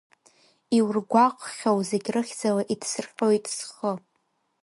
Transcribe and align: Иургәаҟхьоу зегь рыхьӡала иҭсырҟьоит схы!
Иургәаҟхьоу 0.77 1.79
зегь 1.89 2.09
рыхьӡала 2.13 2.63
иҭсырҟьоит 2.73 3.45
схы! 3.55 3.91